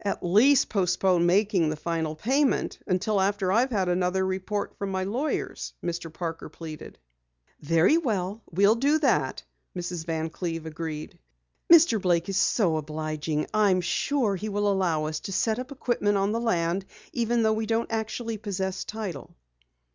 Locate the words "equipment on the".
15.70-16.40